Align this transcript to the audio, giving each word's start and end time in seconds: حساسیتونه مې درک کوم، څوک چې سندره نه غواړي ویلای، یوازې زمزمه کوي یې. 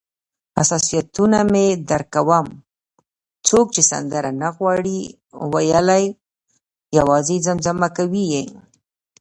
حساسیتونه 0.59 1.39
مې 1.51 1.65
درک 1.89 2.07
کوم، 2.15 2.47
څوک 3.47 3.65
چې 3.75 3.81
سندره 3.91 4.31
نه 4.41 4.49
غواړي 4.55 4.97
ویلای، 5.51 6.05
یوازې 6.97 7.35
زمزمه 7.47 7.87
کوي 7.97 8.25
یې. 8.33 8.43